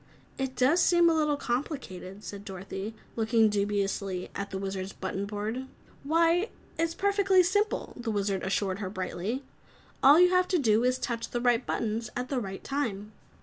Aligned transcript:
"It 0.39 0.55
does 0.55 0.81
seem 0.81 1.11
a 1.11 1.13
little 1.13 1.37
complicated," 1.37 2.23
said 2.23 2.43
Dorothy, 2.43 2.95
looking 3.15 3.49
dubiously 3.49 4.31
at 4.33 4.49
the 4.49 4.57
Wizard's 4.57 4.93
button 4.93 5.27
board. 5.27 5.67
"Why, 6.03 6.49
it's 6.75 6.95
perfectly 6.95 7.43
simple!" 7.43 7.93
the 7.95 8.09
Wizard 8.09 8.41
assured 8.41 8.79
her 8.79 8.89
brightly. 8.89 9.43
"All 10.01 10.19
you 10.19 10.31
have 10.31 10.47
to 10.47 10.57
do 10.57 10.83
is 10.83 10.97
touch 10.97 11.29
the 11.29 11.39
right 11.39 11.63
buttons 11.63 12.09
at 12.15 12.29
the 12.29 12.39
right 12.39 12.63
time!" 12.63 13.11